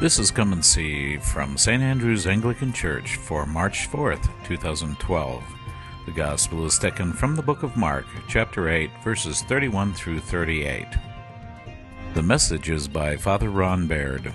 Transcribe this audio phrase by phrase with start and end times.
[0.00, 1.82] This is Come and See from St.
[1.82, 5.44] Andrew's Anglican Church for March 4th, 2012.
[6.06, 10.86] The Gospel is taken from the book of Mark, chapter 8, verses 31 through 38.
[12.14, 14.32] The message is by Father Ron Baird.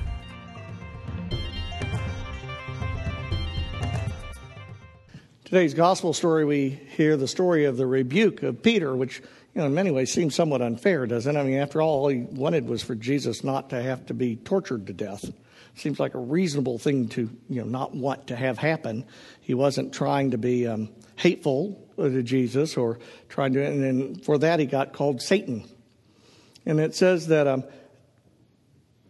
[5.45, 9.19] Today's gospel story, we hear the story of the rebuke of Peter, which,
[9.55, 11.39] you know, in many ways seems somewhat unfair, doesn't it?
[11.39, 14.35] I mean, after all, all he wanted was for Jesus not to have to be
[14.35, 15.31] tortured to death.
[15.75, 19.05] Seems like a reasonable thing to, you know, not want to have happen.
[19.41, 24.37] He wasn't trying to be um, hateful to Jesus or trying to, and then for
[24.37, 25.67] that he got called Satan.
[26.65, 27.65] And it says that um,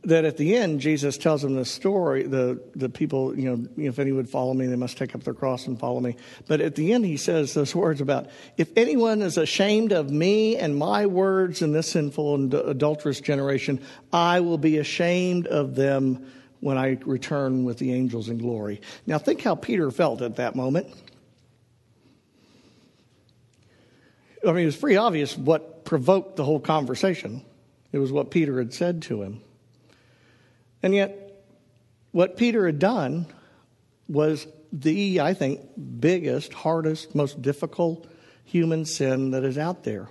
[0.06, 4.00] that at the end, Jesus tells him the story, the, the people, you know, if
[4.00, 6.16] any would follow me, they must take up their cross and follow me.
[6.48, 8.28] But at the end, he says those words about,
[8.58, 13.82] if anyone is ashamed of me and my words in this sinful and adulterous generation,
[14.14, 16.32] I will be ashamed of them
[16.66, 18.82] when I return with the angels in glory.
[19.06, 20.88] Now, think how Peter felt at that moment.
[24.44, 27.46] I mean, it was pretty obvious what provoked the whole conversation.
[27.92, 29.42] It was what Peter had said to him.
[30.82, 31.46] And yet,
[32.10, 33.28] what Peter had done
[34.08, 35.62] was the, I think,
[36.00, 38.08] biggest, hardest, most difficult
[38.44, 40.10] human sin that is out there.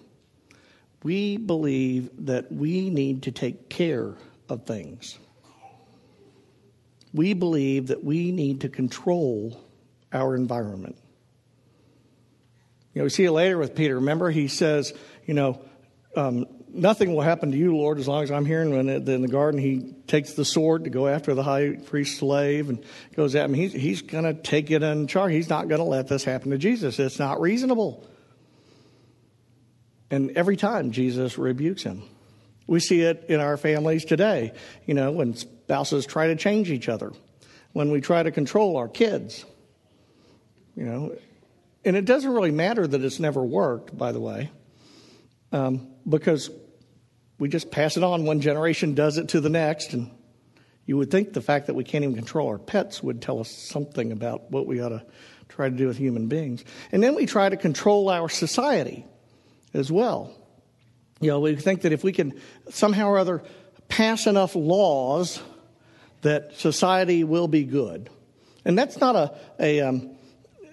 [1.03, 4.15] We believe that we need to take care
[4.49, 5.19] of things.
[7.15, 9.59] We believe that we need to control
[10.13, 10.97] our environment.
[12.93, 13.95] You know, we see it later with Peter.
[13.97, 14.93] Remember, he says,
[15.25, 15.63] you know,
[16.17, 18.63] um, nothing will happen to you, Lord, as long as I'm here.
[18.63, 22.19] And when in the garden, he takes the sword to go after the high priest's
[22.19, 22.85] slave and
[23.17, 23.55] goes at him.
[23.55, 25.33] He's, he's going to take it in charge.
[25.33, 26.99] He's not going to let this happen to Jesus.
[26.99, 28.07] It's not reasonable.
[30.11, 32.03] And every time Jesus rebukes him.
[32.67, 34.53] We see it in our families today,
[34.87, 37.13] you know, when spouses try to change each other,
[37.73, 39.45] when we try to control our kids,
[40.75, 41.17] you know.
[41.85, 44.51] And it doesn't really matter that it's never worked, by the way,
[45.53, 46.51] um, because
[47.39, 48.25] we just pass it on.
[48.25, 49.93] One generation does it to the next.
[49.93, 50.11] And
[50.87, 53.51] you would think the fact that we can't even control our pets would tell us
[53.51, 55.05] something about what we ought to
[55.49, 56.65] try to do with human beings.
[56.91, 59.05] And then we try to control our society
[59.75, 60.35] as well.
[61.25, 62.41] You know, we think that if we can
[62.71, 63.43] somehow or other
[63.89, 65.41] pass enough laws
[66.23, 68.11] that society will be good.
[68.65, 70.17] And that's not a, a, um,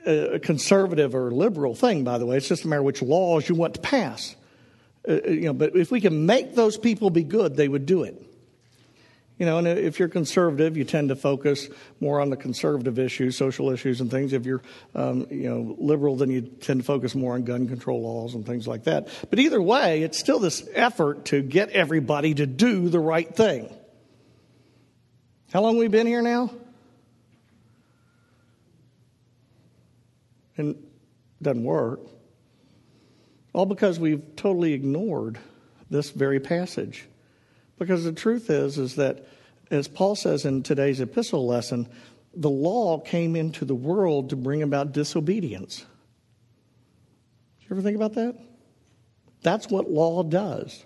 [0.06, 2.38] a conservative or liberal thing, by the way.
[2.38, 4.36] It's just a matter of which laws you want to pass.
[5.08, 7.86] Uh, uh, you know, but if we can make those people be good, they would
[7.86, 8.22] do it.
[9.42, 11.68] You know, and if you're conservative, you tend to focus
[12.00, 14.34] more on the conservative issues, social issues, and things.
[14.34, 14.62] If you're,
[14.94, 18.46] um, you know, liberal, then you tend to focus more on gun control laws and
[18.46, 19.08] things like that.
[19.32, 23.76] But either way, it's still this effort to get everybody to do the right thing.
[25.52, 26.52] How long we been here now?
[30.56, 32.02] And it doesn't work.
[33.54, 35.40] All because we've totally ignored
[35.90, 37.08] this very passage.
[37.78, 39.26] Because the truth is, is that,
[39.70, 41.88] as Paul says in today's epistle lesson,
[42.34, 45.86] the law came into the world to bring about disobedience.
[47.60, 48.38] Did you ever think about that?
[49.42, 50.86] That's what law does.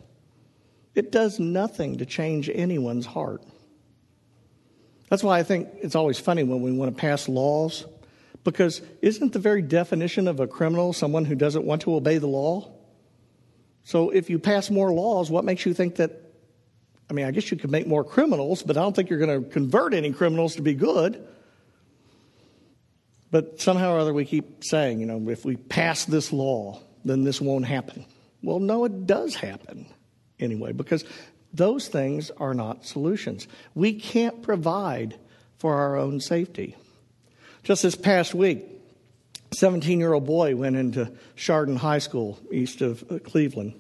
[0.96, 3.44] It does nothing to change anyone's heart.
[5.10, 7.86] That's why I think it's always funny when we want to pass laws
[8.44, 12.28] because isn't the very definition of a criminal someone who doesn't want to obey the
[12.28, 12.72] law?
[13.84, 16.22] So if you pass more laws, what makes you think that?
[17.10, 19.44] I mean, I guess you could make more criminals, but I don't think you're going
[19.44, 21.26] to convert any criminals to be good.
[23.32, 27.24] But somehow or other, we keep saying, you know, if we pass this law, then
[27.24, 28.06] this won't happen.
[28.42, 29.88] Well, no, it does happen
[30.40, 31.06] anyway, because
[31.54, 33.48] those things are not solutions.
[33.74, 35.18] We can't provide
[35.58, 36.76] for our own safety.
[37.64, 38.64] Just this past week,
[39.54, 43.74] 17 year old boy went into Chardon High School east of uh, Cleveland.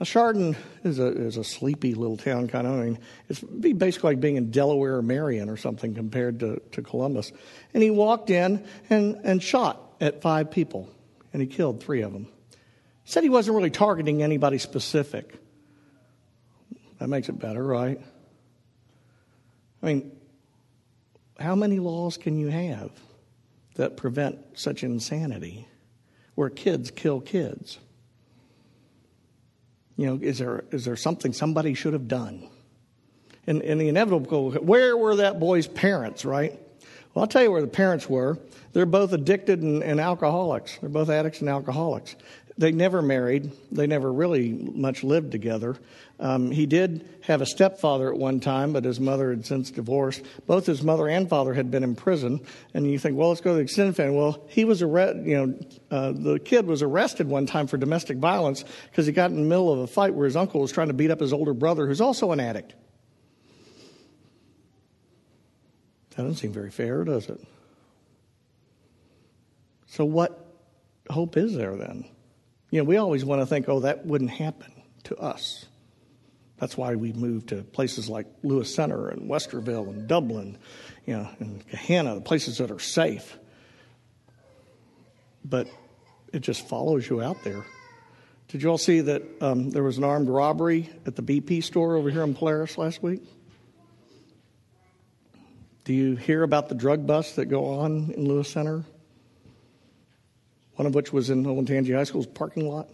[0.00, 2.72] Now, Chardon is a, is a sleepy little town, kind of.
[2.72, 6.82] I mean, it's basically like being in Delaware or Marion or something compared to, to
[6.82, 7.32] Columbus.
[7.74, 10.88] And he walked in and, and shot at five people,
[11.32, 12.26] and he killed three of them.
[13.04, 15.38] Said he wasn't really targeting anybody specific.
[16.98, 18.00] That makes it better, right?
[19.82, 20.12] I mean,
[21.38, 22.90] how many laws can you have?
[23.80, 25.66] that prevent such insanity
[26.34, 27.78] where kids kill kids?
[30.00, 32.48] You know, is there, is there something somebody should have done?
[33.46, 36.58] And, and the inevitable, where were that boy's parents, right?
[37.12, 38.38] Well, I'll tell you where the parents were.
[38.72, 40.78] They're both addicted and, and, alcoholics.
[40.80, 42.16] They're both addicts and alcoholics.
[42.58, 43.52] They never married.
[43.72, 45.76] They never really much lived together.
[46.18, 50.22] Um, he did have a stepfather at one time, but his mother had since divorced.
[50.46, 52.40] Both his mother and father had been in prison.
[52.74, 54.16] And you think, well, let's go to the extended family.
[54.16, 55.26] Well, he was arrested.
[55.26, 55.60] You know,
[55.90, 59.48] uh, the kid was arrested one time for domestic violence because he got in the
[59.48, 61.86] middle of a fight where his uncle was trying to beat up his older brother,
[61.86, 62.74] who's also an addict.
[66.10, 67.40] That doesn't seem very fair, does it?
[69.86, 70.46] So, what
[71.08, 72.04] hope is there then?
[72.70, 74.72] You know, we always want to think, oh, that wouldn't happen
[75.04, 75.66] to us.
[76.58, 80.58] That's why we moved to places like Lewis Center and Westerville and Dublin,
[81.06, 83.38] you know, and Gahanna, the places that are safe.
[85.44, 85.68] But
[86.32, 87.64] it just follows you out there.
[88.48, 91.96] Did you all see that um, there was an armed robbery at the BP store
[91.96, 93.22] over here in Polaris last week?
[95.84, 98.84] Do you hear about the drug busts that go on in Lewis Center?
[100.80, 102.88] One of which was in Olentangy High School's parking lot.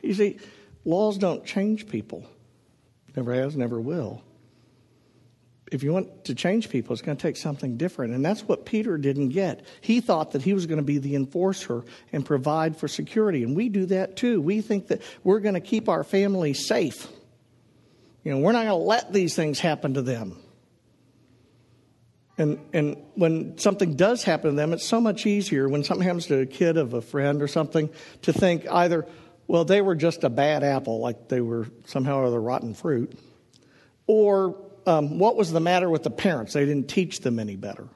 [0.00, 0.38] You see,
[0.84, 2.24] laws don't change people.
[3.16, 4.22] Never has, never will.
[5.72, 8.14] If you want to change people, it's going to take something different.
[8.14, 9.66] And that's what Peter didn't get.
[9.80, 11.82] He thought that he was going to be the enforcer
[12.12, 13.42] and provide for security.
[13.42, 14.40] And we do that too.
[14.40, 17.08] We think that we're going to keep our family safe.
[18.22, 20.38] You know, we're not going to let these things happen to them.
[22.36, 26.26] And, and when something does happen to them, it's so much easier when something happens
[26.26, 27.90] to a kid of a friend or something
[28.22, 29.06] to think either,
[29.46, 33.16] well, they were just a bad apple, like they were somehow or other rotten fruit,
[34.06, 36.54] or um, what was the matter with the parents?
[36.54, 37.88] They didn't teach them any better.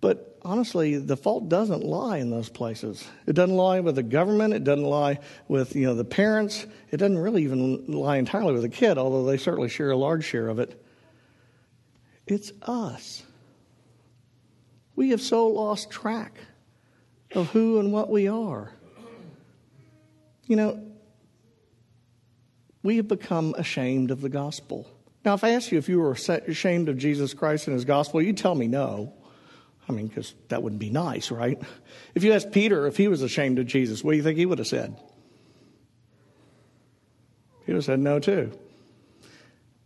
[0.00, 3.06] But honestly, the fault doesn't lie in those places.
[3.26, 4.54] It doesn't lie with the government.
[4.54, 6.66] It doesn't lie with you know the parents.
[6.90, 10.24] It doesn't really even lie entirely with the kid, although they certainly share a large
[10.24, 10.82] share of it.
[12.26, 13.22] It's us.
[14.96, 16.38] We have so lost track
[17.34, 18.72] of who and what we are.
[20.46, 20.82] You know,
[22.82, 24.88] we have become ashamed of the gospel.
[25.24, 28.22] Now, if I ask you if you were ashamed of Jesus Christ and his gospel,
[28.22, 29.12] you'd tell me no.
[29.88, 31.60] I mean, because that wouldn't be nice, right?
[32.14, 34.46] If you asked Peter if he was ashamed of Jesus, what do you think he
[34.46, 34.96] would have said?
[37.64, 38.56] He would have said no, too.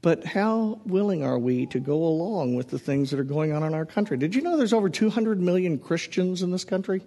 [0.02, 3.62] But how willing are we to go along with the things that are going on
[3.62, 4.16] in our country?
[4.16, 7.02] Did you know there's over 200 million Christians in this country?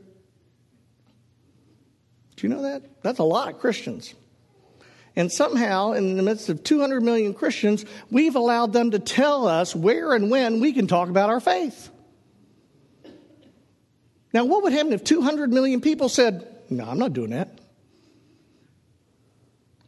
[2.35, 2.83] Do you know that?
[3.01, 4.13] That's a lot of Christians.
[5.15, 9.75] And somehow, in the midst of 200 million Christians, we've allowed them to tell us
[9.75, 11.89] where and when we can talk about our faith.
[14.33, 17.59] Now, what would happen if 200 million people said, No, I'm not doing that?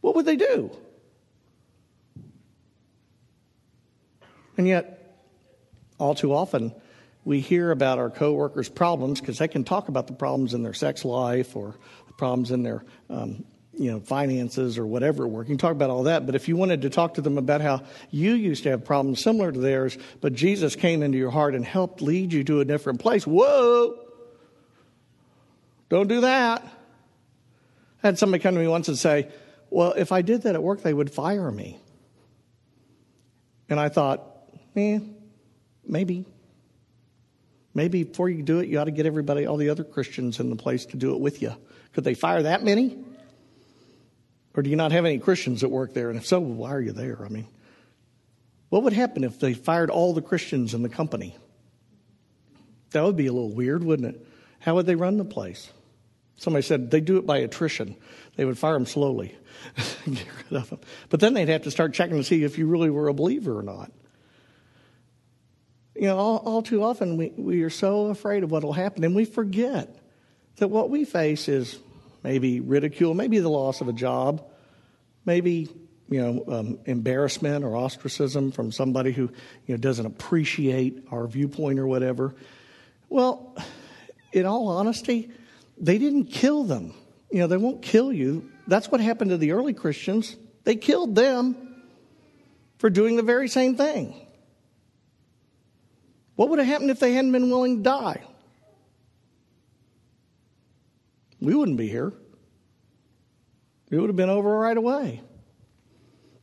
[0.00, 0.70] What would they do?
[4.56, 5.16] And yet,
[5.98, 6.74] all too often,
[7.24, 10.74] we hear about our coworkers' problems because they can talk about the problems in their
[10.74, 11.74] sex life or
[12.06, 13.44] the problems in their um,
[13.74, 15.48] you know finances or whatever work.
[15.48, 17.60] You can talk about all that, but if you wanted to talk to them about
[17.60, 21.54] how you used to have problems similar to theirs, but Jesus came into your heart
[21.54, 23.98] and helped lead you to a different place, whoa!
[25.88, 26.62] Don't do that.
[28.02, 29.28] I had somebody come to me once and say,
[29.70, 31.78] Well, if I did that at work, they would fire me.
[33.68, 34.35] And I thought,
[34.76, 35.00] Eh,
[35.84, 36.26] maybe.
[37.74, 40.50] Maybe before you do it, you ought to get everybody, all the other Christians in
[40.50, 41.54] the place to do it with you.
[41.92, 42.96] Could they fire that many?
[44.54, 46.08] Or do you not have any Christians that work there?
[46.08, 47.22] And if so, why are you there?
[47.24, 47.46] I mean,
[48.70, 51.36] what would happen if they fired all the Christians in the company?
[52.90, 54.26] That would be a little weird, wouldn't it?
[54.58, 55.70] How would they run the place?
[56.36, 57.96] Somebody said they do it by attrition.
[58.36, 59.36] They would fire them slowly,
[60.06, 60.80] get rid of them.
[61.08, 63.58] But then they'd have to start checking to see if you really were a believer
[63.58, 63.90] or not.
[65.98, 69.02] You know, all, all too often we, we are so afraid of what will happen,
[69.04, 69.98] and we forget
[70.56, 71.78] that what we face is
[72.22, 74.44] maybe ridicule, maybe the loss of a job,
[75.24, 75.68] maybe
[76.08, 79.22] you know um, embarrassment or ostracism from somebody who
[79.66, 82.34] you know doesn't appreciate our viewpoint or whatever.
[83.08, 83.56] Well,
[84.32, 85.30] in all honesty,
[85.78, 86.92] they didn't kill them.
[87.30, 88.50] You know, they won't kill you.
[88.66, 90.36] That's what happened to the early Christians.
[90.64, 91.84] They killed them
[92.78, 94.25] for doing the very same thing.
[96.36, 98.22] What would have happened if they hadn't been willing to die?
[101.40, 102.12] We wouldn't be here.
[103.90, 105.22] It would have been over right away.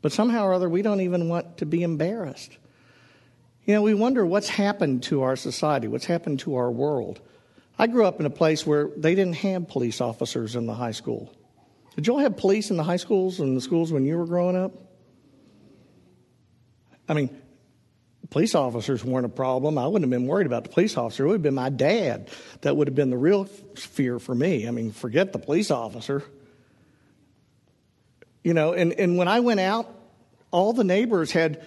[0.01, 2.57] But somehow or other, we don't even want to be embarrassed.
[3.65, 7.21] You know, we wonder what's happened to our society, what's happened to our world.
[7.77, 10.91] I grew up in a place where they didn't have police officers in the high
[10.91, 11.33] school.
[11.95, 14.25] Did you all have police in the high schools and the schools when you were
[14.25, 14.73] growing up?
[17.07, 17.29] I mean,
[18.29, 19.77] police officers weren't a problem.
[19.77, 21.25] I wouldn't have been worried about the police officer.
[21.25, 22.29] It would have been my dad
[22.61, 24.67] that would have been the real fear for me.
[24.67, 26.23] I mean, forget the police officer.
[28.43, 29.93] You know, and, and when I went out,
[30.51, 31.65] all the neighbors had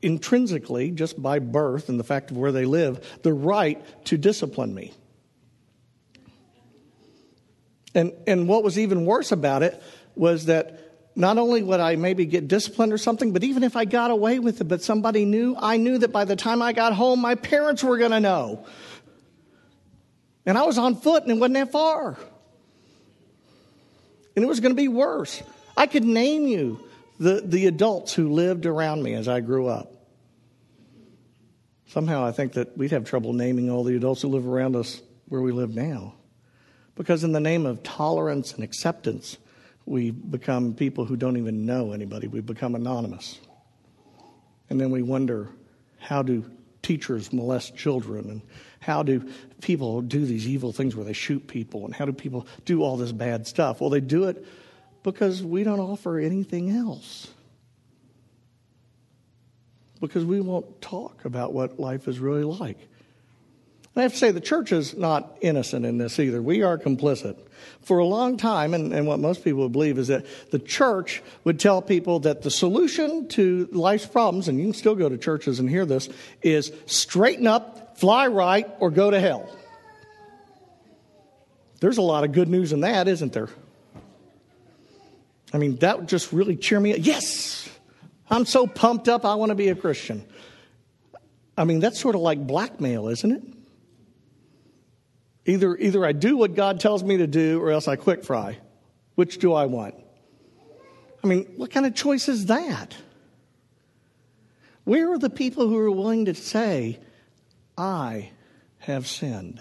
[0.00, 4.74] intrinsically, just by birth and the fact of where they live, the right to discipline
[4.74, 4.92] me.
[7.94, 9.82] And, and what was even worse about it
[10.14, 10.87] was that
[11.18, 14.38] not only would I maybe get disciplined or something, but even if I got away
[14.38, 17.34] with it, but somebody knew, I knew that by the time I got home, my
[17.34, 18.64] parents were going to know.
[20.46, 22.16] And I was on foot and it wasn't that far.
[24.36, 25.42] And it was going to be worse.
[25.76, 26.84] I could name you
[27.18, 29.92] the, the adults who lived around me as I grew up.
[31.88, 35.02] Somehow I think that we'd have trouble naming all the adults who live around us
[35.26, 36.14] where we live now.
[36.94, 39.36] Because in the name of tolerance and acceptance,
[39.88, 42.28] we become people who don't even know anybody.
[42.28, 43.40] We become anonymous.
[44.70, 45.48] And then we wonder
[45.98, 46.44] how do
[46.82, 48.42] teachers molest children and
[48.80, 49.28] how do
[49.60, 52.96] people do these evil things where they shoot people and how do people do all
[52.96, 53.80] this bad stuff?
[53.80, 54.46] Well, they do it
[55.02, 57.28] because we don't offer anything else.
[60.00, 62.78] Because we won't talk about what life is really like.
[63.98, 66.40] I have to say, the church is not innocent in this either.
[66.40, 67.36] We are complicit.
[67.82, 71.22] For a long time, and, and what most people would believe is that the church
[71.44, 75.18] would tell people that the solution to life's problems, and you can still go to
[75.18, 76.08] churches and hear this,
[76.42, 79.48] is straighten up, fly right, or go to hell.
[81.80, 83.48] There's a lot of good news in that, isn't there?
[85.52, 86.98] I mean, that would just really cheer me up.
[87.00, 87.68] Yes!
[88.30, 90.24] I'm so pumped up, I want to be a Christian.
[91.56, 93.57] I mean, that's sort of like blackmail, isn't it?
[95.46, 98.58] Either, either I do what God tells me to do or else I quick fry.
[99.14, 99.94] Which do I want?
[101.22, 102.94] I mean, what kind of choice is that?
[104.84, 106.98] Where are the people who are willing to say,
[107.76, 108.30] I
[108.78, 109.60] have sinned?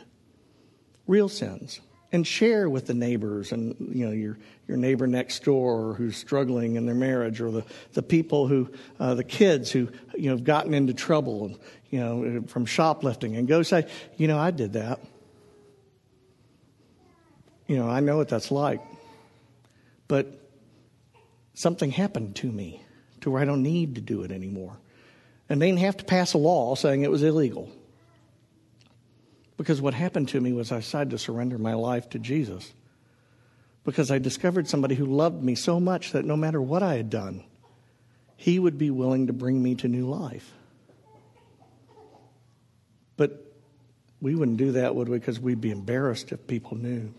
[1.06, 1.82] Real sins.
[2.14, 6.78] And share with the neighbors and you know your your neighbor next door who's struggling
[6.78, 10.46] in their marriage, or the, the people who uh, the kids who you know have
[10.46, 15.02] gotten into trouble, you know from shoplifting, and go say, you know, I did that.
[17.68, 18.82] You know, I know what that's like.
[20.08, 20.28] But
[21.54, 22.82] something happened to me
[23.22, 24.78] to where I don't need to do it anymore.
[25.50, 27.70] And they didn't have to pass a law saying it was illegal.
[29.58, 32.72] Because what happened to me was I decided to surrender my life to Jesus.
[33.84, 37.10] Because I discovered somebody who loved me so much that no matter what I had
[37.10, 37.44] done,
[38.36, 40.54] he would be willing to bring me to new life.
[43.16, 43.52] But
[44.22, 45.18] we wouldn't do that, would we?
[45.18, 47.14] Because we'd be embarrassed if people knew.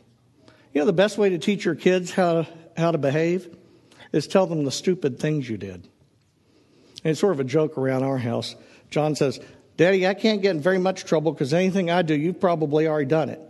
[0.73, 2.47] You know, the best way to teach your kids how,
[2.77, 3.55] how to behave
[4.13, 5.89] is tell them the stupid things you did.
[7.05, 8.55] And it's sort of a joke around our house.
[8.91, 9.41] John says,
[9.77, 13.07] Daddy, I can't get in very much trouble because anything I do, you've probably already
[13.07, 13.41] done it.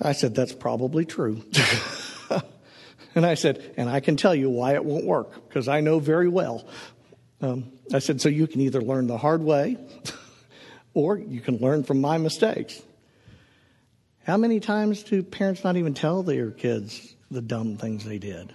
[0.00, 1.42] I said, That's probably true.
[3.14, 6.00] and I said, And I can tell you why it won't work because I know
[6.00, 6.66] very well.
[7.40, 9.76] Um, I said, So you can either learn the hard way
[10.94, 12.82] or you can learn from my mistakes.
[14.28, 18.52] How many times do parents not even tell their kids the dumb things they did?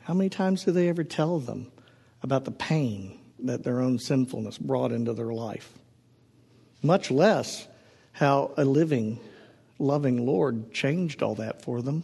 [0.00, 1.70] How many times do they ever tell them
[2.24, 5.72] about the pain that their own sinfulness brought into their life?
[6.82, 7.68] Much less
[8.10, 9.20] how a living,
[9.78, 12.02] loving Lord changed all that for them.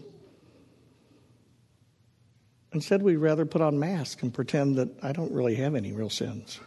[2.71, 6.11] Instead, we rather put on masks and pretend that I don't really have any real
[6.11, 6.61] sins.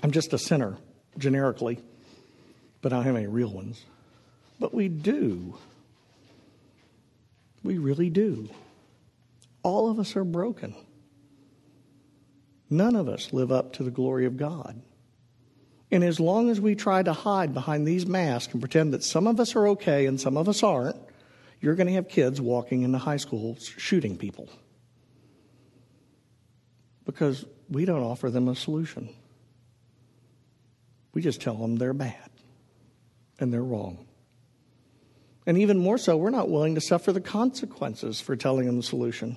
[0.00, 0.78] I'm just a sinner,
[1.18, 1.80] generically
[2.82, 3.82] but I don't have any real ones.
[4.58, 5.54] But we do.
[7.62, 8.50] We really do.
[9.62, 10.74] All of us are broken.
[12.68, 14.80] None of us live up to the glory of God.
[15.92, 19.26] And as long as we try to hide behind these masks and pretend that some
[19.26, 20.96] of us are okay and some of us aren't,
[21.60, 24.48] you're going to have kids walking into high school shooting people.
[27.04, 29.10] Because we don't offer them a solution.
[31.14, 32.31] We just tell them they're bad
[33.42, 34.06] and they're wrong.
[35.46, 38.82] And even more so, we're not willing to suffer the consequences for telling them the
[38.82, 39.36] solution.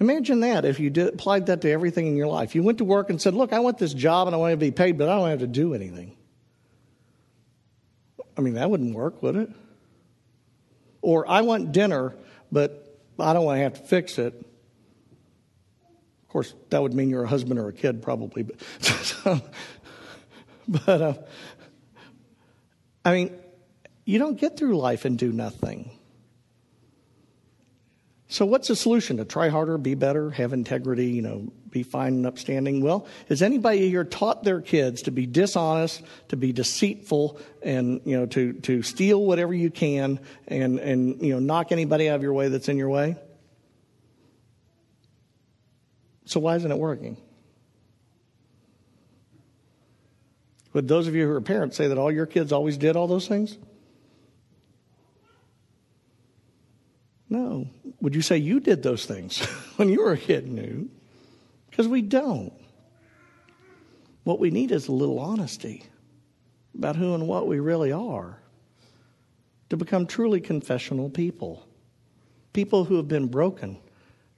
[0.00, 2.54] Imagine that if you did, applied that to everything in your life.
[2.54, 4.56] You went to work and said, Look, I want this job and I want to
[4.56, 6.16] be paid, but I don't have to do anything.
[8.36, 9.50] I mean, that wouldn't work, would it?
[11.02, 12.14] Or I want dinner,
[12.52, 14.34] but I don't want to have to fix it.
[16.22, 18.44] Of course, that would mean you're a husband or a kid, probably.
[18.44, 18.56] But,
[20.68, 21.14] but uh,
[23.08, 23.34] I mean,
[24.04, 25.90] you don't get through life and do nothing.
[28.28, 29.16] So, what's the solution?
[29.16, 32.82] To try harder, be better, have integrity, you know, be fine and upstanding?
[32.82, 38.18] Well, has anybody here taught their kids to be dishonest, to be deceitful, and you
[38.18, 42.22] know, to to steal whatever you can, and and you know, knock anybody out of
[42.22, 43.16] your way that's in your way?
[46.26, 47.16] So, why isn't it working?
[50.78, 53.08] Would those of you who are parents say that all your kids always did all
[53.08, 53.58] those things?
[57.28, 57.66] No.
[58.00, 59.40] Would you say you did those things
[59.76, 60.46] when you were a kid?
[60.46, 60.86] No.
[61.68, 62.52] Because we don't.
[64.22, 65.82] What we need is a little honesty
[66.76, 68.38] about who and what we really are
[69.70, 71.66] to become truly confessional people.
[72.52, 73.78] People who have been broken,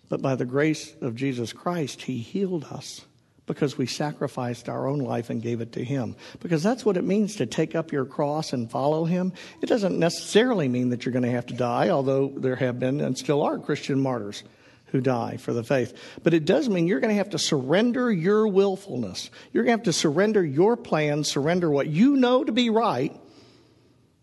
[0.08, 3.04] but by the grace of Jesus Christ, He healed us
[3.50, 6.14] because we sacrificed our own life and gave it to Him.
[6.38, 9.32] Because that's what it means to take up your cross and follow Him.
[9.60, 13.00] It doesn't necessarily mean that you're going to have to die, although there have been
[13.00, 14.44] and still are Christian martyrs
[14.92, 15.92] who die for the faith.
[16.22, 19.30] But it does mean you're going to have to surrender your willfulness.
[19.52, 23.18] You're going to have to surrender your plans, surrender what you know to be right,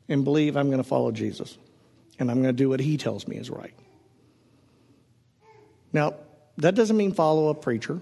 [0.08, 1.58] and believe I'm going to follow Jesus.
[2.18, 3.74] And I'm going to do what He tells me is right.
[5.92, 6.14] Now,
[6.60, 8.00] that doesn't mean follow a preacher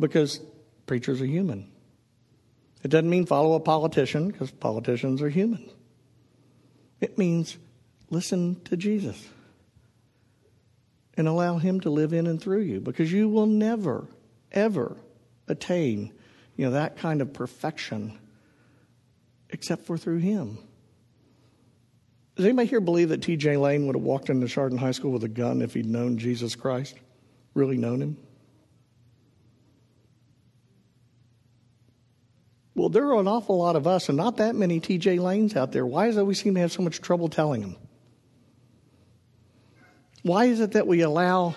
[0.00, 0.40] because
[0.86, 1.70] preachers are human.
[2.82, 5.68] It doesn't mean follow a politician because politicians are human.
[7.00, 7.58] It means
[8.08, 9.28] listen to Jesus
[11.14, 14.06] and allow Him to live in and through you because you will never,
[14.50, 14.96] ever
[15.46, 16.12] attain
[16.56, 18.18] you know, that kind of perfection
[19.50, 20.58] except for through Him.
[22.36, 23.58] Does anybody here believe that T.J.
[23.58, 26.54] Lane would have walked into Chardon High School with a gun if he'd known Jesus
[26.54, 26.96] Christ?
[27.54, 28.16] Really known Him?
[32.80, 35.70] Well, there are an awful lot of us and not that many TJ Lanes out
[35.70, 35.84] there.
[35.84, 37.76] Why is it we seem to have so much trouble telling them?
[40.22, 41.56] Why is it that we allow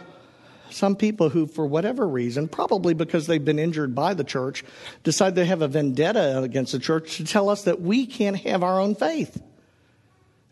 [0.70, 4.66] some people who, for whatever reason, probably because they've been injured by the church,
[5.04, 8.62] decide they have a vendetta against the church to tell us that we can't have
[8.62, 9.42] our own faith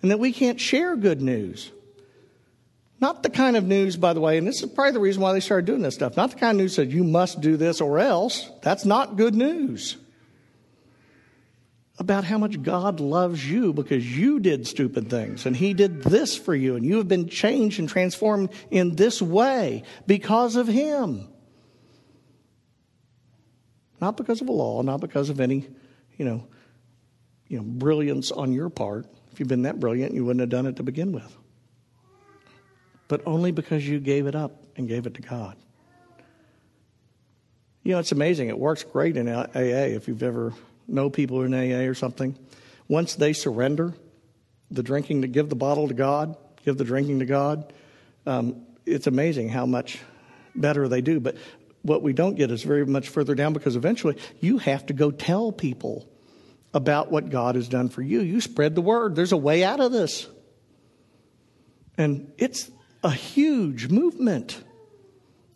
[0.02, 1.70] and that we can't share good news?
[3.02, 5.34] Not the kind of news, by the way, and this is probably the reason why
[5.34, 6.16] they started doing this stuff.
[6.16, 8.50] Not the kind of news that you must do this or else.
[8.62, 9.98] That's not good news
[12.02, 16.36] about how much God loves you because you did stupid things and He did this
[16.36, 21.28] for you and you have been changed and transformed in this way because of Him.
[24.02, 25.68] Not because of a law, not because of any,
[26.18, 26.48] you know,
[27.48, 29.06] you know, brilliance on your part.
[29.32, 31.38] If you'd been that brilliant, you wouldn't have done it to begin with.
[33.10, 35.56] But only because you gave it up and gave it to God.
[37.84, 38.50] You know, it's amazing.
[38.50, 40.52] It works great in AA if you've ever
[40.92, 42.38] know people in AA or something,
[42.88, 43.94] once they surrender
[44.70, 47.74] the drinking to give the bottle to God, give the drinking to God,
[48.26, 50.00] um, it's amazing how much
[50.56, 51.20] better they do.
[51.20, 51.38] But
[51.82, 55.12] what we don't get is very much further down because eventually you have to go
[55.12, 56.08] tell people
[56.74, 58.22] about what God has done for you.
[58.22, 59.16] You spread the word.
[59.16, 60.28] There's a way out of this.
[61.98, 62.72] And it's
[63.04, 64.62] a huge movement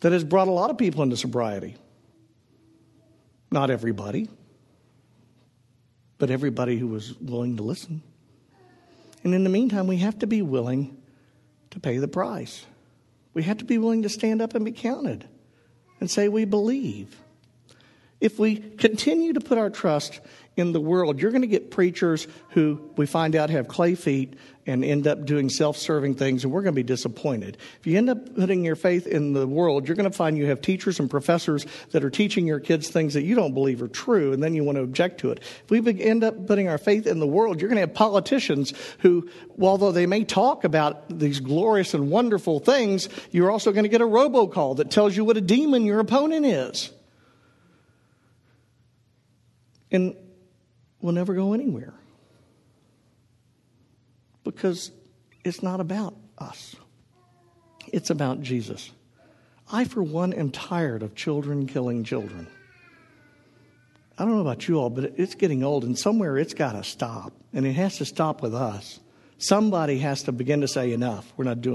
[0.00, 1.76] that has brought a lot of people into sobriety.
[3.50, 4.28] Not everybody,
[6.18, 8.02] but everybody who was willing to listen.
[9.24, 10.96] And in the meantime, we have to be willing
[11.70, 12.64] to pay the price.
[13.34, 15.28] We have to be willing to stand up and be counted
[16.00, 17.20] and say we believe.
[18.20, 20.20] If we continue to put our trust
[20.56, 24.34] in the world, you're going to get preachers who we find out have clay feet
[24.66, 27.58] and end up doing self serving things, and we're going to be disappointed.
[27.78, 30.46] If you end up putting your faith in the world, you're going to find you
[30.46, 33.88] have teachers and professors that are teaching your kids things that you don't believe are
[33.88, 35.40] true, and then you want to object to it.
[35.68, 38.72] If we end up putting our faith in the world, you're going to have politicians
[39.00, 39.28] who,
[39.60, 44.00] although they may talk about these glorious and wonderful things, you're also going to get
[44.00, 46.92] a robocall that tells you what a demon your opponent is.
[49.96, 50.14] And
[51.00, 51.94] we'll never go anywhere
[54.44, 54.90] because
[55.42, 56.76] it's not about us,
[57.94, 58.90] it's about Jesus.
[59.72, 62.46] I, for one, am tired of children killing children.
[64.18, 66.84] I don't know about you all, but it's getting old, and somewhere it's got to
[66.84, 67.32] stop.
[67.54, 69.00] And it has to stop with us.
[69.38, 71.32] Somebody has to begin to say, enough.
[71.38, 71.74] We're not doing